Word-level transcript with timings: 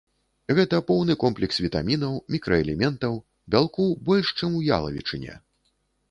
Гэта 0.59 0.77
поўны 0.85 1.13
комплекс 1.23 1.59
вітамінаў, 1.65 2.15
мікраэлементаў, 2.35 3.13
бялку 3.55 3.85
больш, 4.09 4.31
чым 4.39 4.55
у 4.61 4.63
ялавічыне. 4.79 5.37